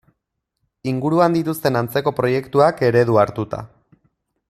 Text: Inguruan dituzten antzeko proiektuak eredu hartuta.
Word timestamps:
Inguruan 0.91 1.35
dituzten 1.37 1.77
antzeko 1.83 2.15
proiektuak 2.21 2.83
eredu 2.91 3.21
hartuta. 3.25 3.65